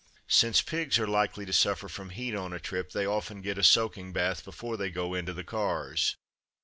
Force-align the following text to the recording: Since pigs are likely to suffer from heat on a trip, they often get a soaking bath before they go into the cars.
Since 0.29 0.63
pigs 0.63 0.97
are 0.97 1.05
likely 1.05 1.45
to 1.45 1.53
suffer 1.53 1.87
from 1.87 2.09
heat 2.09 2.33
on 2.33 2.53
a 2.53 2.59
trip, 2.59 2.91
they 2.91 3.05
often 3.05 3.39
get 3.39 3.59
a 3.59 3.63
soaking 3.63 4.13
bath 4.13 4.43
before 4.43 4.75
they 4.75 4.89
go 4.89 5.13
into 5.13 5.31
the 5.31 5.43
cars. 5.43 6.15